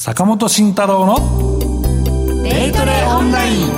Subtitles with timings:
[0.00, 1.16] 坂本慎太郎の
[2.44, 3.68] デイトレオンライン。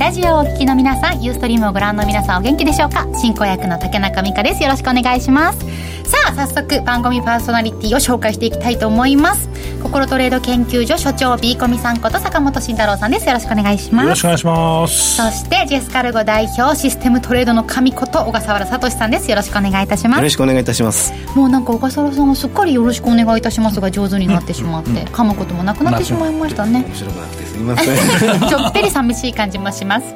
[0.00, 3.06] ラジオをお聞きの皆さんユーストリームをご覧の皆さんお元気でしょうか？
[3.20, 4.64] 進行役の竹中美香です。
[4.64, 5.60] よろしくお願いします。
[5.60, 9.48] さあ早速番組パーソナリティを紹介していきたいと思います
[9.80, 13.26] 心トレード研究所所長 B コミさんこと坂本慎太郎さんです。
[13.26, 14.04] よろしくお願いします。
[14.04, 15.16] よろしくお願いします。
[15.16, 19.30] そしてジェスカルゴ代表システムトレードの神こと小笠原聡さんです。
[19.30, 20.18] よろしくお願いいたします。
[20.18, 21.12] よろしくお願いいたします。
[21.34, 24.96] もうなんか小笠原さんはすっかりよろしくお願いいたしますが上手になってしまって、うん。
[24.98, 26.84] うん、噛むこともなくなってしまいましたね。
[26.86, 28.40] 面白くなくてすみません。
[28.48, 30.06] ちょっぴり寂しい感じもします。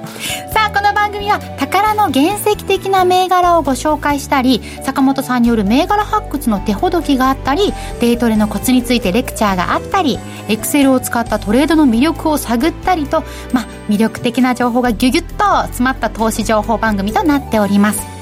[0.53, 10.19] さあこの番組は宝の原石的な銘柄をご紹介したり坂本さんによる銘柄発掘の手ほどきがあったりデイトレのコツについてレクチャーがあったり
[10.49, 13.23] エクセルを使ったトレードの魅力を探ったりと、
[13.53, 18.14] まあ、魅力的な情報がギュギュッと詰まった投資情報番組となっております。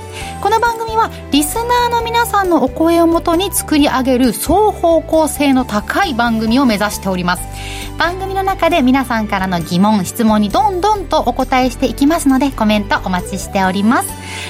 [0.42, 7.42] この番組はリスナーの皆さんのお声をもとに作り上げる双方向性の高い番組を目指しております。
[7.98, 14.08] 番組の中で皆さんからの疑問質問にどんどんとお答えしていきますのでコメントお待ちしております。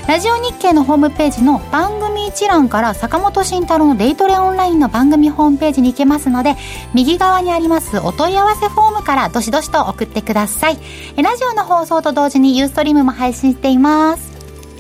[0.09, 6.57] ラジオ日経のホームページの番組一覧から坂本慎太郎のデイトレオンラインの番組ホームページに行けますので
[6.95, 10.79] 右側にありますお問い合わせフォームからどしどしと送ってください。
[11.23, 14.32] ラジオの放送と同時にユーストリームも配信しています。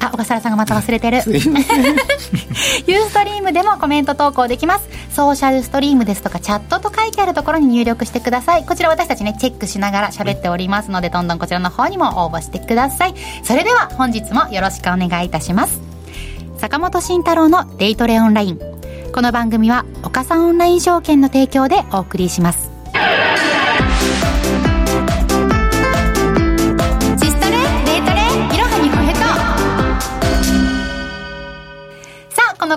[0.03, 1.19] あ、小笠原さんがまた忘れてる。
[1.28, 4.89] ユーストリームでもコメント投稿できます。
[5.14, 8.64] ソーシャルストリームですとかチャットと書いてあるところに入力してください。
[8.64, 13.14] こちら私たちね、チェックしながら喋っておりますので、どんどんこちらの方にも応募してください。
[13.45, 15.80] それでは本日もよろしくお願いいたします。
[16.58, 18.58] 坂本慎太郎のデイトレオンライン。
[19.14, 22.72] この番組は岡三オンライン証券の提供でお送りします。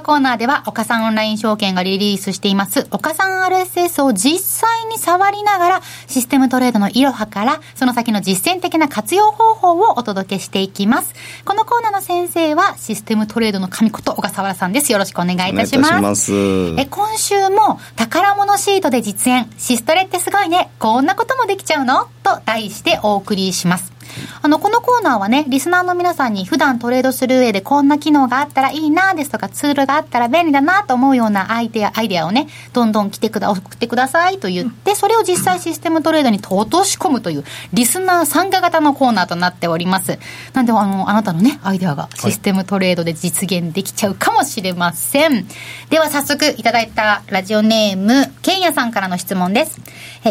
[0.05, 11.15] コーナーでは、岡さんオンライン証券がリリースしています、岡さん RSS を実際に触りながら、システムトレードのいろはから、その先の実践的な活用方法をお届けしていきます。
[11.43, 14.91] このコーナーの先生は、システムトレードの神こと小笠原さんです。
[14.91, 15.93] よろしくお願いいたします。
[15.95, 16.31] ます
[16.77, 23.94] え今週も、宝物シートで実演、シストレってすごいね、こんなこともできちゃうのと題してお送りします。
[24.41, 37.43] あの、このコーナーはね、リスナーの皆さんに普段トレードする上でこんな機能があったらいいなですとか、ツールがあったら便利だなと思うようなアイデア、アイデアをね、どんどん来てくだ、送ってくださいと言って、それを実際システムトレードに落とし込むという、
[37.73, 40.19] リスナー参加型のコーナーとなっております。
[40.53, 45.33] なんで、あの、あなたのね、アイデアがシステムトレードで実現できちゃうかもしれません。
[45.33, 45.45] はい、
[45.89, 49.79] では早速いただいたラジオネーム、ケンヤさんからの質問です。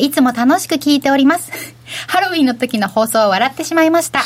[0.00, 1.52] いつも楽しく聞いております。
[2.06, 4.22] ハロウィンの時の放送を笑ってしまいました。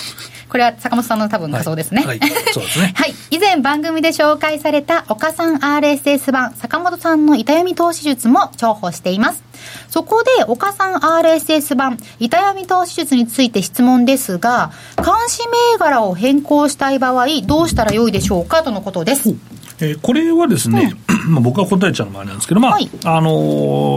[0.48, 2.02] これは坂本さんの多分仮想ですね。
[2.04, 2.18] はい。
[2.18, 2.92] はい、そうですね。
[2.96, 3.14] はい。
[3.30, 9.42] 以前番組で紹介された岡さん RSS 版坂本さんの板読み投資術も重宝しています。
[9.88, 19.34] そこで岡さん RSS 版板読み投資術について質問ですが、監視銘柄を変更したい場合どうしたらよいでしょうかとのことです。
[19.80, 23.30] えー、これはですね、うん、まあ僕が答えちゃうのもあれなんですけど、まあ、はい、あの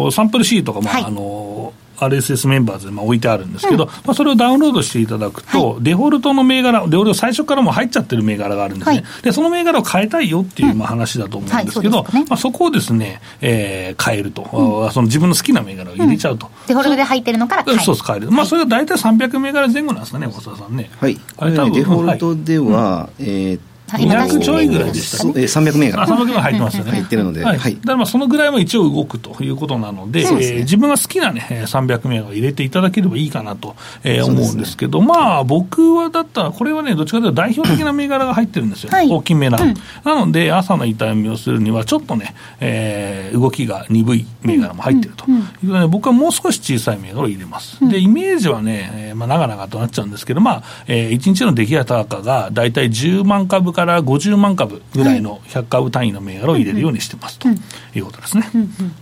[0.08, 16.50] ー、サンプルシートが、まあ、はい、あのー RSS メンバーズでまあ置いてあるんですけど、うん、まあ、それをダウンロードしていただくと、はい、デフォルトの銘柄、デフォルト最初からも入っちゃってる銘柄があるんですね、はい、でその銘柄を変えたいよっていうまあ話だと思うんですけど、そまあ、そこをですね、えー、変えると、うん、その自分の好きな銘柄を入れちゃうと。
[16.68, 17.84] デフォルトで入ってるのから変える。
[17.84, 18.32] そうです、変える。
[18.32, 20.90] まあ、それは大体300銘柄前後なんですかね、小沢さんね。
[21.00, 21.20] はい。
[21.38, 25.34] あれ、デフォルトでは、えー200ちょいぐらいでしたね。
[25.35, 26.07] え300銘柄。
[26.07, 26.91] 300銘柄入ってますよね。
[26.91, 27.44] 入ってるので。
[27.44, 27.57] はい。
[27.57, 38.91] だからまあそのぐらいも一応動くということなので、え自分が好きなね、300銘柄を入れていただければいいかなと、え思うんですけど、まあ僕はだったら、これはね、どっちかというと代表的な銘柄が入ってるんですよ。
[38.91, 39.57] 大きめな。
[40.03, 45.25] なので、朝の痛みをするには、ちょっとね、え動きが鈍い銘柄も入ってると。
[45.29, 47.78] いうことで、僕はもう少し小さい銘柄を入れます。
[47.88, 57.47] で、イメージはね、えまあ長々となっちゃうんですけど、まあ、え1日の出来高が大体10万株から50万株株ぐらいの100株単位の銘柄を入れるようにしてますと
[57.96, 58.46] いうことですね。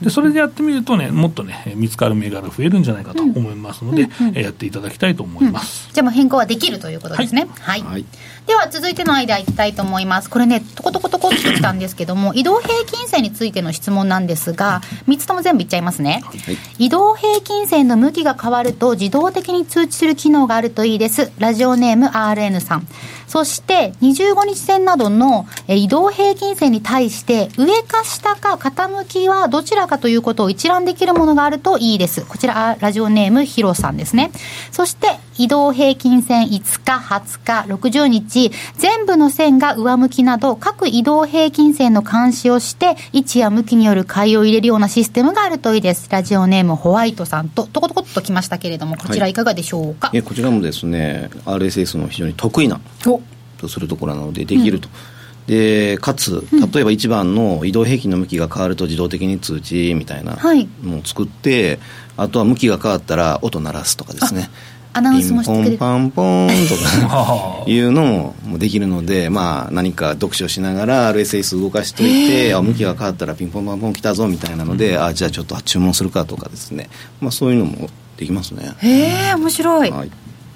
[0.01, 4.09] でそれでやってみるとね、もっとね、見つかる銘柄増えるんじゃないかと思いますので、
[4.41, 5.89] やっていただきたいと思います。
[5.93, 7.47] じゃあもう変更はできるということですね。
[7.59, 7.83] はい。
[7.83, 8.05] はい、
[8.47, 10.29] では続いてのアイデアいきたいと思います。
[10.29, 16.21] これね、とことことこっときたんですけども、移動平均線についての質問なんですが、3つとも全部いっちゃいますね。
[16.23, 16.33] は
[16.79, 21.31] い、移動平均線の向きが変わると自動的に通知する機能があるといいです。
[21.37, 22.87] ラジオネーム RN さん。
[23.29, 32.25] そして25日線などの移動平均線に対して上か下か傾きはどちらかということを一覧できるものがあるといいです。
[32.25, 34.31] こちらラジオネームヒロさんですね。
[34.71, 36.49] そして移動平均線5
[36.83, 46.09] 日、20日、60日、し、全部の線が上向きなど、各移動平均線の監視をして、位置や向きによる買いを入れるようなシステムがあるといいです。
[46.09, 50.09] ラジオネームホワイトさんと、とことこっときましたけれども、こちらいかがでしょうか？
[50.09, 52.79] はい、こちらもですね、RSS の非常に得意な
[53.57, 54.87] とするところなので、できると。
[54.87, 54.93] うん
[55.47, 60.37] でかつ例えば1番の移動平均の向きが変わると自動的に通知みたいな
[60.83, 61.79] のを作って、
[62.15, 64.51] はい、あとは向きが変わったら音鳴らすとかですね
[64.93, 76.89] アナウンスもしてくれるピンポンパンポンとかいうのもできるので、 まあ、何か読書しながら RSS 動かしといてあ向きが変わったらピンポンパンポン来たぞみたいなので、うん、あじゃあちょっと注文するかとかですね、
[77.21, 78.73] まあ、そういうのもできますね。
[78.79, 80.11] へえ面白い、はい、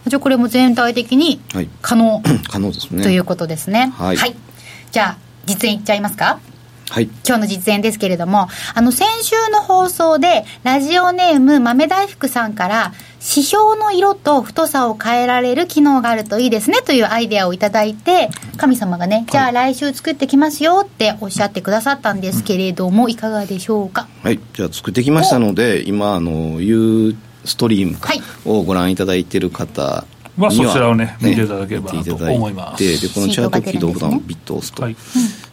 [0.07, 1.39] じゃあこれも全体的に
[1.81, 3.03] 可能、はい、 可能ですね。
[3.03, 3.93] ということですね。
[3.97, 4.35] はい、はい。
[4.91, 6.39] じゃあ実演いっちゃいますか？
[6.89, 23.15] はい、今日の実演ですけれども、あの、先週の放送で、ラジオネーム豆大福さんから、指標の色と太さを変えられる機能があるといいですねというアイデアをいただいて、神様がね、じゃあ来週作ってきますよっておっしゃってくださったんですけれども、い。
[23.15, 24.07] かがでしょうか？
[24.21, 27.15] はい、じゃあ作ってきましたので、今、あの、ユー
[27.45, 27.97] ストリーム
[28.45, 30.05] をご覧いただいている方、
[30.37, 32.83] まあ、そちらをね、見ていただければと思います。
[32.83, 34.83] で、このチャート起動ボタンをビッと押すと。
[34.83, 34.95] はい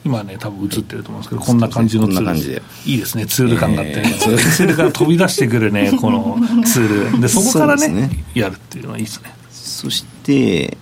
[0.05, 2.63] 今ね、多分映ってると思うんですけど、こんな感じのツール。
[2.87, 7.21] いいですね、ツール感があって、ツールから飛び出してくるね、このツール。
[7.21, 9.31] で、 そこからね、やるっていうのはいいですね。
[9.51, 10.79] そして、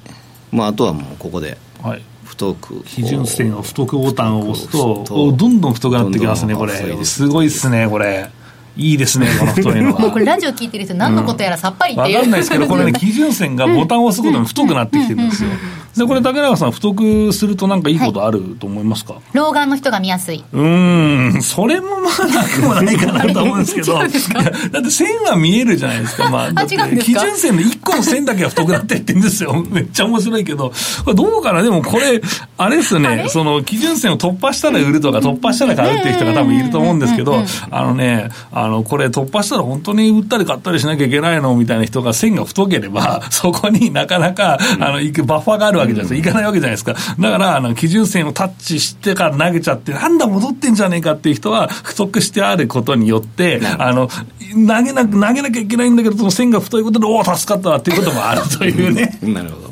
[0.53, 1.59] まあ、あとはもうここで。
[1.83, 2.03] はい。
[2.25, 6.75] 太く基準線の太くボタンを押すとどんどん太くなってきますねこれ
[7.05, 8.31] すごいっすねこれ
[8.79, 9.99] いいですね、この太いのは。
[10.01, 15.51] もうこれ、ラジオ聞いてる人、何のことやらさっぱりっていう、うん、分かんないですけど、これね、基準線がボタンを押すことに太くなってきてるんですよ。
[15.99, 20.45] で、これ、竹中さん、太くすると、なんかいいことあると思いますか、はい、老眼の人が見やすい。
[20.53, 26.77] うん、それもまあ、なくもないかなと思うんですけど、 だって線は見えるじゃないですか、まあ、 基
[27.13, 29.65] 準線の1個の線だけが太くなっていってるんですよ。
[29.71, 30.73] めっちゃ面白いけど、
[31.05, 32.21] これどうかな、でもこれ、
[32.57, 46.29] あれですね、その基準線を突破したら売るとか、突破したら買うっていう人が多分いると思うんですけど、あのね、あの、これ、突破したら本当に売ったり買ったりしなきゃいけないのみたいな人が線が太ければ、そこになかなか、あの、行くバッファーがあるわけじゃないですか。
[46.29, 46.95] 行かないわけじゃないですか。
[47.19, 59.19] だから、あの、基準線をタッチしてから投げちゃって、なんだ戻ってんじゃねえかっていう人は、不足してあることによって、あの、投げなく、投げなきゃいけないんだけど、その線が太いことで、おお、助かったわっていうこともあるというね。
[59.23, 59.69] なるほど。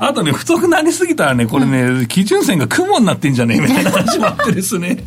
[0.00, 5.04] あとね、太く投げすぎたらね、これね、基準線が雲になってんじゃねえみたいな話もあってですね。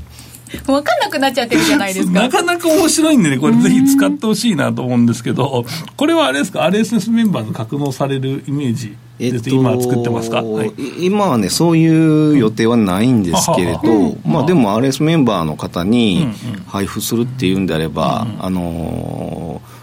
[0.65, 2.13] 分かんなくなっちゃってるじゃないですか。
[2.21, 5.65] なかなか面白いんでね、これぜひ使ってほしいなと思うんですけど、
[5.95, 16.27] これはあれですか、RSS メンバーの格納されるイメージえっと、今作ってますか、はい、今はね、そういう予定はないんですけれど、うん、まあ、でも RS メンバーの方に
[16.65, 19.81] 配布するっていうんであれば、うんうん、あのー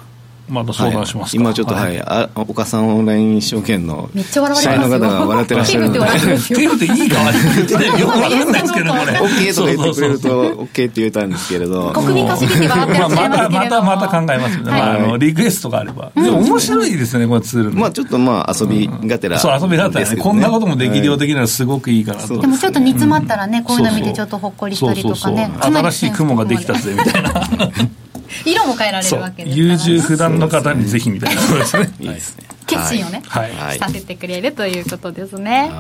[0.49, 5.89] また相談します今ちょっとはい、あ岡さんオンライン証券のめっちゃ笑われの方が笑ってらっしゃる。
[5.89, 7.73] ので手振っていいか悪い。
[7.73, 11.93] かよくわかんないですけどこれ OK とか言ってくれると OK って言えたんですけれど。
[11.93, 16.12] 国民稼ぎに笑ってらっしゃいますけまたまた考えますね、まあ、あのリクエストがあれば。
[16.15, 25.50] でも面白いですねこのツールまあちょっとまあ遊びがてらそう遊びがてらねこんなこともできるよう的なのすごくいいかなとでもちょっと煮詰まったらねこういうの見てちょっとほっこりしたりとかね。
[25.61, 27.31] 新しい雲ができたぜみたいな
[28.44, 31.90] 色も変えられるわけです優柔不断の方にぜひみたいなそうですね。
[32.00, 32.44] いいですね。
[32.66, 35.70] 決心をね、はい、させてくれるということですね。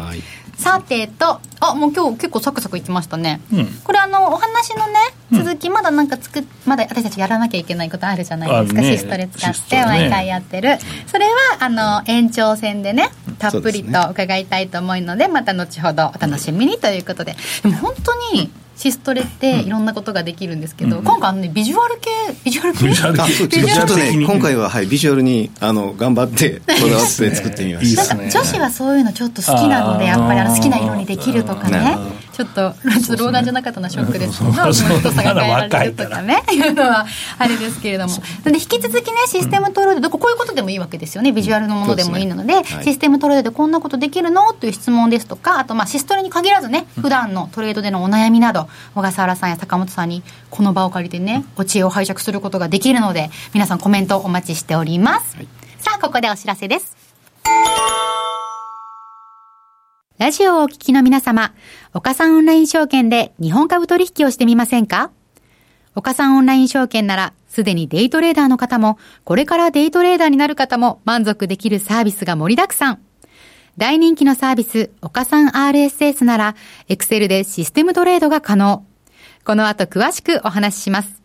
[0.58, 3.40] さてと、あ、もう今日結構サクサクいきましたね。
[3.52, 4.94] うん、これあの、お話のね、
[5.32, 8.80] 続き、まだなんか作っ、まだ私たちやらなきゃいけないことあるじゃないですか。
[8.80, 10.70] ね、シストレ使って毎回やってる。
[10.70, 17.36] ね、それは、あの、延長戦でね、たっぷりと伺いたいと思うので、また後ほどお楽しみにということで。
[17.62, 22.10] でも本当に、シストレっていろんなことができるんですけど、うん、今回あの、ね、ビジュアル系
[22.44, 22.86] ビジュアル系？
[22.86, 23.32] ビジュアル系。
[23.34, 28.14] ちょっとね今回は、はい、ビジュアルにあの頑張ってこだわって作ってみました。
[28.14, 31.98] ね、女子はそういうのちょっと好きなのでやっぱりあの好きな色にできるとかね
[32.38, 34.38] ちょっとちょっと老眼じゃなかったのはショックです。
[34.38, 35.78] けど、太さが変えら。
[35.80, 37.04] れるとかね いうのは
[37.36, 38.14] あれですけれども。
[38.44, 41.32] で引き続きねシステムトレードでこういうことでもいいわけですよね。
[41.32, 44.52] ビジュアルのものでもいいので、システムトレードでこんなことできるの？
[44.52, 55.48] という質問ですとかあとまあシストレに限らずね普段のトレードでのお悩みなど小笠原さんや坂本さんにこの場を借りてねご知恵を拝借することができるので皆さんコメントお待ちしております、はい、
[55.80, 56.96] さあここでお知らせです
[60.18, 61.54] ラジオをお聞きの皆様、
[61.94, 65.12] 岡三オンライン証券で日本株取引をしてみませんか？
[65.94, 72.98] 岡三オンライン証券なら、すでにデイトレーダーの方も、これからデイトレーダーになる方も満足できるサービスが盛りだくさん。
[73.76, 76.56] 大人気のサービス、岡三 RSS なら、
[76.88, 78.84] エクセルでシステムトレードが可能。
[79.44, 81.22] この後詳しくお話しします。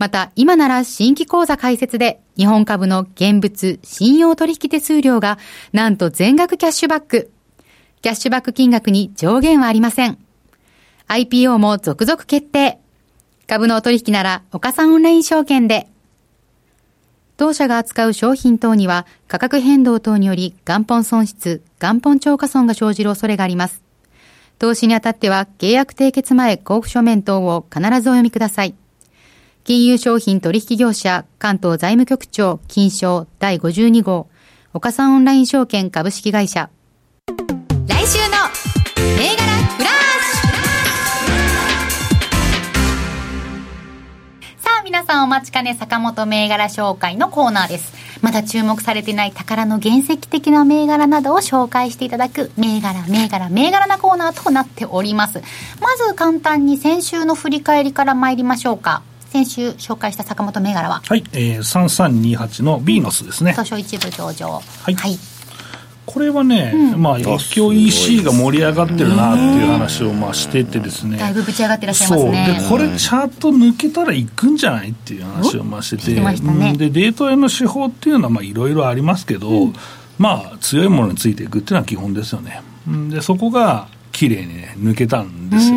[0.00, 5.38] また、今なら新規口座開設で、日本株の現物信用取引手数料が、
[5.72, 7.30] なんと全額キャッシュバック。
[8.06, 10.16] キャッシュバック金額に上限はありません。
[11.08, 12.78] IPO も続々決定。
[13.48, 15.88] 株のお取引なら、岡三オンライン証券で。
[17.36, 23.82] 当社が扱う商品等には、価格変動等により元本損失、元本超過損が生じる恐れがあります。
[24.60, 28.76] 投資にあたっては、契約締結前交付書面等を必ずお読みください。
[29.64, 34.28] 金融商品取引業者関東財務局長金賞第52号
[34.74, 36.70] 岡さんオンライン証券株式会社
[38.06, 38.26] 来週の
[39.18, 39.42] 銘柄
[39.76, 40.50] フラッシュ。
[44.58, 47.92] さあ皆さんお待ちかね坂本銘柄紹介のコーナーです。
[48.22, 55.42] まだ注目されていない宝の原石的な銘柄などを紹介していただく銘柄銘柄銘柄なコーナーとなっております。
[55.80, 59.02] まず簡単に先週の振り返りから参りましょうか。
[59.30, 61.02] 先週紹介した坂本銘柄は？
[61.08, 63.50] はい、えー、3328のビーノスですね。
[63.50, 64.52] 東証一部上場。
[64.52, 65.18] はい、はい
[66.06, 72.58] これはね、うん、まあ、越境 EC が盛り上がってるなっていう話をまあしててですね、だいぶぶち上がってらっしゃいますね。
[72.60, 79.74] で、これ、チャート抜けたらいくんじゃないっていう話をまあしてて、ね、で、デートへの手法っていうのは、いろいろありますけど、うん、
[80.18, 82.62] まあ、強いものについていくっていうのは基本ですよね。
[83.10, 85.76] で、そこが綺麗にね、抜けたんですよ。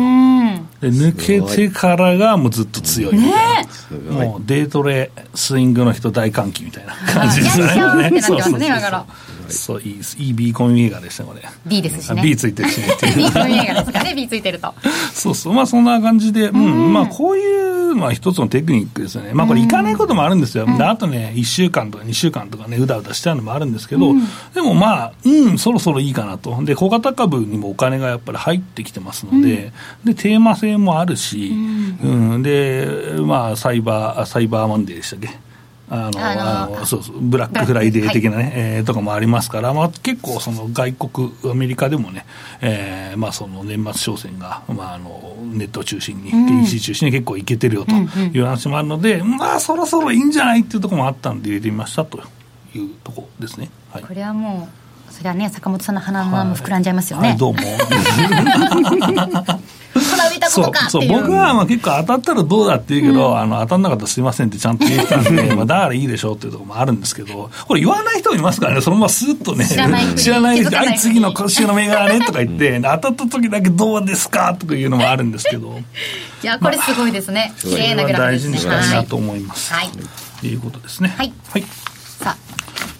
[0.80, 7.66] で抜けてからがもうずっと強いみたいな、ね、もうデートレスイングの人大歓喜みたいな感じですね。
[8.22, 9.06] そうそうそうそう
[9.50, 11.42] そう、いい、いい B コミ映画でしたこれ。
[11.66, 12.22] B ですしね。
[12.22, 12.86] B ついてるしね。
[13.16, 14.74] B コミ映画ですかね、B ついてると。
[15.12, 17.46] そうそう、まあそんな感じで、うん、まあこうい
[17.90, 19.32] うのは一つのテクニックですよね。
[19.34, 20.66] まあこれいかないこともあるんですよ。
[20.66, 24.12] で、あとね、1週間とか2週間とかね、うだうだしちゃうのもあるんですけど、
[24.54, 26.62] でもまあ、うん、そろそろいいかなと。
[26.64, 29.72] で、小型株にもお金がやっぱり入ってきてますので、
[30.04, 31.52] で、テーマ性もあるし、
[32.02, 35.49] うん、で、まあ、サイバー、サイバーマンデーでしたっけ？
[35.92, 42.24] あのあのそうそうブラックフライデー的なね、はい、えー、とかもありますから、まあ、結構その外国アメリカでもね、
[42.60, 52.20] えーまあ、その年末商戦が、まあ、あのネットを中心に、うん、EC 中心に結構いけてるよという話もあるので、うんうん、まあそろそろいいんじゃないっていうところもあったんで入れてみましたと
[52.72, 54.68] いうところですね、はい、これはも
[55.10, 57.60] うそれはね坂本さんの鼻も膨らんじゃいますよね、はい、はい、どうも
[60.50, 75.80] そうそう僕はまあ結構当たったらどうだって言うけど、うん、あの当たんなかったらすみませんってちゃんと言ったんで、 まあ、だからいいでしょうっていうところもあるんですけど、これ言わない人いますからね、そのまますっとね、知らない知らないはい、次の今週の銘柄ねとか言って、当たった時だけどうですかとかいうのもあるんですけど。
[76.42, 77.52] いや、これすごいですね。
[77.58, 78.56] 綺麗なグラフですね。
[78.56, 79.72] 大事にしたいなと思います。
[79.72, 79.90] はい。
[80.40, 81.12] ということですね。
[81.16, 81.32] はい。
[81.50, 81.64] はい。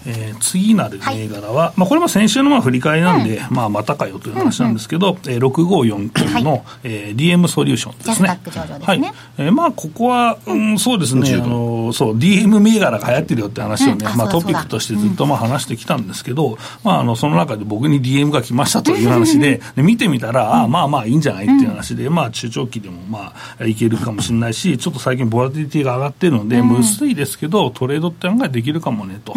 [0.06, 8.28] えー、次なる銘柄は、はい、まあ、これも先週のまあ振り返りなんで、うん、まあ、またかよという話なんですけど、うんうん、えー、6549の、はい、えー、DM ソリューションですね。
[8.28, 9.02] はい。
[9.38, 29.34] えー、まあ、ここは、うん、そうですね、あの、そう、DM 銘柄が流行ってるよって話をね、うん、まあ、トピックとしてずっとまあ話してきたんですけど、まあ、あの、その中で僕に DM が来ましたという話で、 で見てみたら、あまあまあいいんじゃないっていう話で、まあ、中長期でもまあ、いけるかもしれないし、ちょっと最近ボラティリティが上がってるので、薄いですけど、トレードって案外できるかもね、と、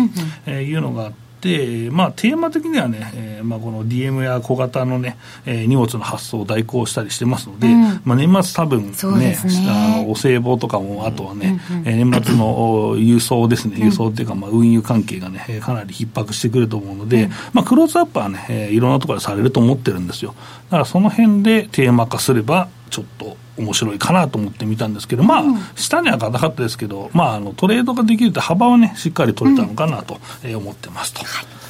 [0.60, 9.38] えー、いうのがあって、、まあ、テーマ的にはね、えーまあ、この DM や小型のね、えー、荷物の発送を代行したりしてますので、うん、まあ、年末多分ね、ね。
[9.68, 20.36] あのお歳暮とかも、あとはね、うんうん、えー、年末の輸送ですね、輸送っていうか、まあ、運輸関係がね、かなり逼迫してくると思うので、うん、まあ、クローズアップはね、えー、いろんなところでされると思ってるんですよ。
[20.70, 25.44] だからその辺でテーマ化すれば、ちょっと面白いかなと思ってみたんですけど、まあ、
[25.76, 30.20] 下には硬かったですけど、まあ、あのトレードができるって幅はね、しっかり取れたのかなと
[30.56, 31.24] 思ってますと。
[31.24, 31.64] はい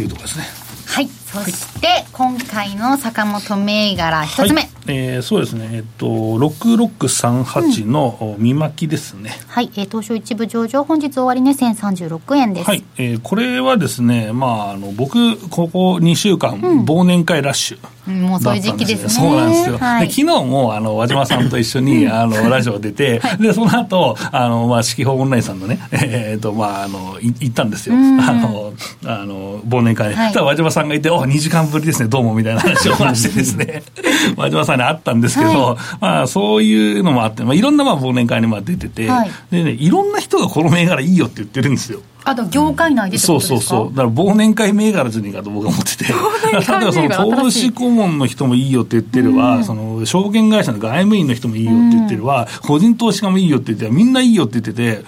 [0.00, 0.44] いうところですね。
[0.86, 1.08] はい。
[1.32, 4.60] そして、今回の坂本銘柄一つ目。
[4.60, 5.70] はい、えー、そうですね。
[5.72, 9.34] えっと、6638の見巻きですね。
[9.40, 9.70] うん、はい。
[9.74, 12.66] えー、東証一部上場、本日終わりね、1036円です。
[12.68, 12.84] はい。
[12.98, 17.78] えー、これはですね、まあ、あの、僕、ここ2週間、うん、忘年会ラッシュ。
[18.06, 19.08] もうそういう時期ですね。
[19.08, 19.78] そうなんですよ。
[19.78, 27.94] はい、で昨日も、あの、和島さんと一緒に、あの、ラジオ出て、 はい、で、その後、あの、まあ、四季報オンラインさんのね、えっ、ー、と、まあ、あの、行ったんですよ。
[27.94, 28.72] あの、
[29.04, 30.16] あの、忘年会で。
[30.16, 33.82] はい、ただ和島さんがいて、お、2時間ぶりですね、どうも、みたいな話をしてですね、
[34.36, 39.08] 和島さんに会ったんですけど、はい、まあ、そういうのもあって、まあ、いろんな、まあ、忘年会にまあ出てて、
[39.50, 42.00] でね、いろんな人がこの銘柄いいよって言ってるんですよ。
[42.24, 43.96] あと業界内でそうそうそう。
[43.96, 46.04] だから忘年会銘柄じゃねえかと僕は思ってて。
[46.52, 53.92] 例えばその投資顧問の人もいいよって言ってるわ、うん、その証券会社の外務員の人もいいよって言ってるわ、うん、個人投資家もいいよって言ってる。
[53.92, 55.04] みんないいよって言ってて、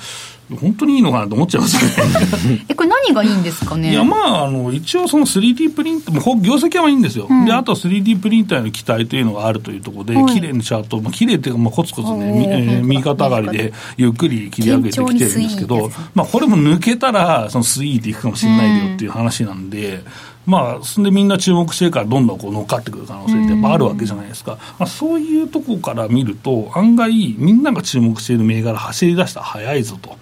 [0.61, 2.65] 本当にいいのかなと思っちゃいますね。
[2.69, 3.93] えこれ何がいいんですかね？
[3.93, 20.03] いやまああの一応その 3D プリントも業績はいいんですよ、うん、であとは 3D プリンターへの期待というのがあるというところで、綺麗なチャート、まあ綺麗っていうかまあコツコツね、右肩上がりでゆっくり切り上げてきてるんですけど、まあこれも抜けたらそのスイーっていくかもしれないよっていう話なんで、
[20.47, 30.17] まあ、そんでみんな注目してるからどんどんこう乗っかってくる可能性ってやっぱあるわけじゃないですか、まあ、そういうとこから見ると案外みんなが注目している銘柄走り出したら早いぞと、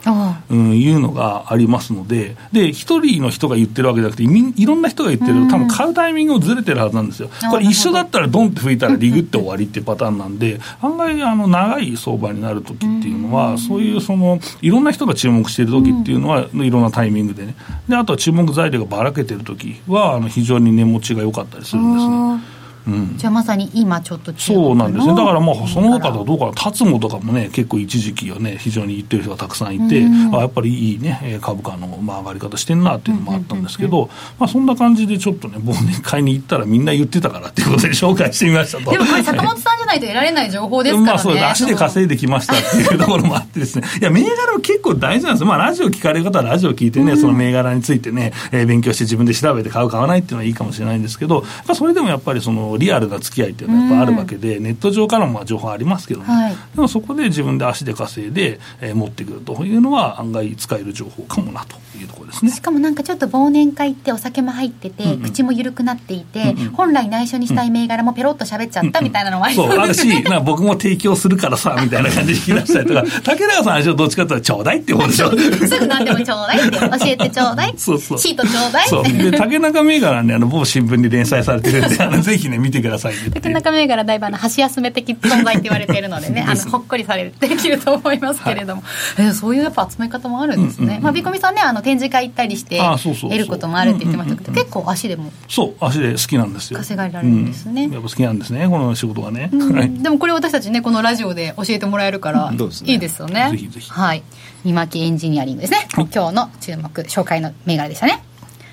[0.51, 2.37] うん、いうのがありますので。
[2.53, 7.31] で一人の人が言ってるわけじゃなくていろんな人が言ってると多分買うタイミングもずれてるはずなんですよ。
[7.51, 17.55] これ一緒だったらドンって吹いたらリグって終わりっていうパターンなんで案外あの長い相場になる時っていうのはそういうそのいろんな人が注目している時っていうのはいろんなタイミングでね。
[17.89, 22.63] であとは注目材料がばらけてる時はあの非常に値持ちが良かったりするんですね。
[22.85, 25.15] うん、じゃあまさに今ちょっとそうなんですね。
[25.15, 38.91] だからまあその他だどうかな辰野とかもね結構一時期はね非常に言ってる人がたくさんいて、うん、あやっぱりいいね株価のまあ上がり方してんなっていうのもあったんですけど、まあそんな感じでちょっとね忘年会に行ったらみんな言ってたからっていうことで紹介してみましたと。
[38.91, 41.07] でもこれ坂本さないと得られない情報ですからね。
[41.07, 43.87] まあそう足で稼いできましたっていうところもあってですね。
[44.01, 45.47] いや銘柄も結構大事なんですよ。
[45.47, 62.51] まあラジオ聞かれる方はラジオ聞いてね、うん、その銘柄についてね、えー、勉強して自分で調べて買う買わないっていうのはいいかもしれないんですけど、まあ、それでもやっぱりそのリアルな付き合いっていうのはやっぱあるわけで、うん、ネット上からもまあ情報ありますけどね、はい、でもそこで自分で足で稼いで、えー、持ってくるというのは案外使える情報かもなというところですね。
[62.51, 73.05] しかもなんかちょっと忘年会ってお酒も入ってて、うんうん、口も緩くなっていて、うんうん、本来内緒にしたい銘柄もペロッと喋っちゃったみたいなのもありそうあるし僕も提供するからさみたいな感じで引き出したりとか。
[73.25, 75.31] 竹中さんはどっちかというとちょうだいっていう方でしょ。
[75.31, 77.75] すぐ何でもちょうだいって教えてちょうだい。
[77.77, 78.19] そうそう。
[78.19, 78.89] シートちょうだい。
[78.89, 79.03] そう。
[79.31, 88.83] で竹中銘柄ねあの某新聞に連載されてるんであの ぜひね見てください竹中銘柄だいぶあの箸休め的存在って言われているのでねあのほっこりされてきると思いますけれども、
[89.17, 96.79] はい、えそういうやっぱ集め方もあるんですね、まあビコミさんねあの展示会行ったりして得ることもあるって言ってましたけど、結構足でもそう足で好きなんですよ。
[96.79, 103.51] 稼がれられるんですね、うん、やっぱ好きなんですねこの仕事がね、うんはい、でもこれ私たちねこのラジオで教えてもらえるから、いいですよね。
[103.53, 103.91] ぜひぜひ。
[103.91, 104.23] はい。
[104.65, 108.23] 三巻エンジニアリングですね、今日の注目紹介の銘柄でしたね。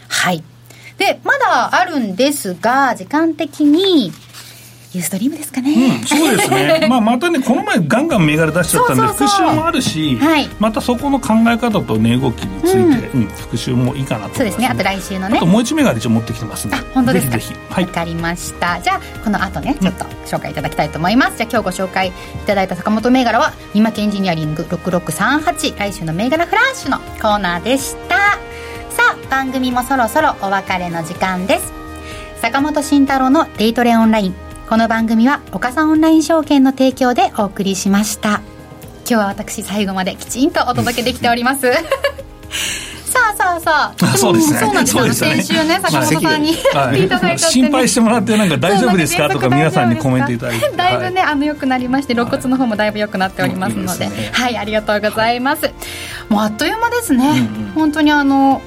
[0.07, 0.43] はい。
[0.97, 4.11] でまだあるんですが時間的に
[4.91, 14.67] ユーストリームですかね、うん、そうですね、 まあ、またねこの前ガンガン銘柄出しちゃったんで復習もあるし、はい、またそこの考え方と値動きについて、うん、うん、復習もいいかなとそうですね。
[14.67, 15.37] あと来週のね。
[15.37, 16.75] あともう一銘柄一応持ってきてますんで。
[16.75, 17.33] あ本当ですか。
[17.33, 17.73] ぜひぜひ。
[17.73, 18.79] はい、かりました。
[18.81, 22.11] じゃあこの後ねちょっと紹介いただきたいと思います、うん、じゃあ今日ご紹介い
[22.47, 28.15] ただいた坂本銘柄は三巻エンジニアリング6638来週の銘柄フラッシュのコーナーでした。
[28.89, 31.71] さあ番組もそろそろお別れの時間です。
[32.41, 38.41] 坂本慎太郎のデイトレオンラインこの番組は岡さんオンライン証券の提供でお送りしました。
[38.99, 41.71] 今日は私最後まできちんとお届けできております。
[41.73, 41.79] さ
[43.33, 44.05] あさあさあ。
[44.15, 44.59] そうですね。
[44.59, 49.27] そうなんですよ、ね、先週ね坂本さんに、はい、いただいた、ね、心配してもらってなんか大丈夫ですか？
[49.29, 50.69] とか皆さんにコメントいただいて。
[50.77, 55.71] だいぶね、はい、あの良くなりまして肋骨の方もだいぶ良くなっておりますので、はい、ありがとうございます。
[56.29, 58.61] もうあっという間ですね、本当にあの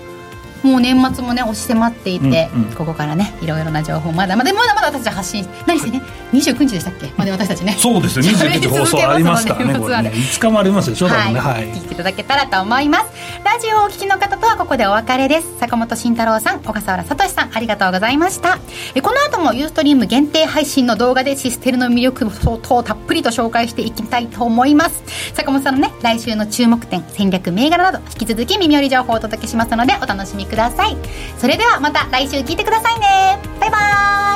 [0.62, 7.12] もう年末もね押し迫っていて、うんうん、ここからねいろいろな情報まだまだまだまだ私たち発信何してね、はい、29日でしたっけ？
[7.16, 7.76] まで私たちね。
[7.78, 8.28] そうですね。
[8.28, 10.10] 29日放送ありましたねこれね。
[10.10, 13.06] 5日もありますでしょ、はい、ね、はい、聞いていただけたらと思います。
[13.44, 15.58] ラジオをお聞きの方とはここでお別れです。
[15.58, 18.58] 坂本慎太郎さん小笠原聡さんありがとうございました。
[18.94, 22.30] えこの後もユーストリーム限定配信の動画でシステルの魅力
[22.62, 25.02] 等たっぷりと紹介していきたいと思います。
[25.34, 30.96] 坂本さんのね来週の注目点戦略銘柄など引き続き耳寄り情報をお届けしますのでお楽しみくださいください。
[31.38, 33.38] それではまた来週聞いてくださいね。
[33.58, 33.78] バイバ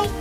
[0.02, 0.15] ーイ。